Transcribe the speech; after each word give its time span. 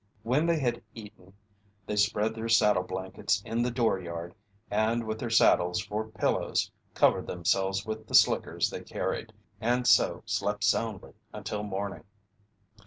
When 0.23 0.47
they 0.47 0.57
had 0.57 0.81
eaten, 0.95 1.33
they 1.85 1.95
spread 1.95 2.33
their 2.33 2.49
saddle 2.49 2.81
blankets 2.81 3.39
in 3.45 3.61
the 3.61 3.69
dooryard 3.69 4.33
and 4.71 5.05
with 5.05 5.19
their 5.19 5.29
saddles 5.29 5.79
for 5.79 6.07
pillows 6.07 6.71
covered 6.95 7.27
themselves 7.27 7.85
with 7.85 8.07
the 8.07 8.15
slickers 8.15 8.71
they 8.71 8.81
carried 8.81 9.31
and 9.59 9.85
so 9.85 10.23
slept 10.25 10.63
soundly 10.63 11.13
until 11.33 11.61
morning. 11.61 12.03